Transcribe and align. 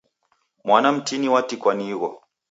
Mwana 0.65 0.89
mtini 0.91 1.27
watikwa 1.33 1.73
ni 1.73 1.85
igho. 1.89 2.21